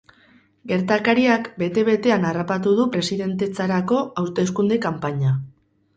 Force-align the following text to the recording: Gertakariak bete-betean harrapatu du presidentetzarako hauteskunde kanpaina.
Gertakariak 0.71 1.49
bete-betean 1.63 2.25
harrapatu 2.29 2.73
du 2.79 2.89
presidentetzarako 2.97 4.01
hauteskunde 4.23 4.85
kanpaina. 4.87 5.37